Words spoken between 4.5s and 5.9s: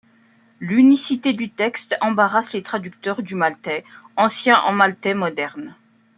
en maltais moderne.